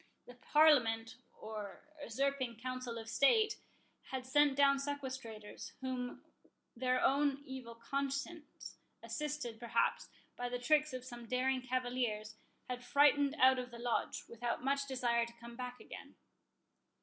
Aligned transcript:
The 0.25 0.33
Parliament, 0.33 1.17
or 1.39 1.81
usurping 2.01 2.59
Council 2.59 2.97
of 2.97 3.07
State, 3.07 3.57
had 4.05 4.25
sent 4.25 4.55
down 4.55 4.77
sequestrators, 4.79 5.73
whom 5.81 6.23
their 6.75 6.99
own 6.99 7.43
evil 7.45 7.75
conscience, 7.75 8.79
assisted, 9.03 9.59
perhaps, 9.59 10.09
by 10.35 10.49
the 10.49 10.57
tricks 10.57 10.91
of 10.91 11.03
some 11.05 11.27
daring 11.27 11.61
cavaliers, 11.61 12.35
had 12.67 12.83
frightened 12.83 13.35
out 13.39 13.59
of 13.59 13.69
the 13.69 13.77
Lodge, 13.77 14.23
without 14.27 14.63
much 14.63 14.87
desire 14.87 15.27
to 15.27 15.33
come 15.39 15.55
back 15.55 15.79
again. 15.79 16.15